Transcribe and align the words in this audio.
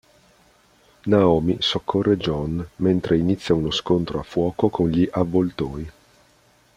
Naomi 1.05 1.57
soccorre 1.59 2.17
John, 2.17 2.67
mentre 2.77 3.19
inizia 3.19 3.53
uno 3.53 3.69
scontro 3.69 4.17
a 4.19 4.23
fuoco 4.23 4.69
con 4.69 4.89
gli 4.89 5.07
Avvoltoi. 5.11 5.91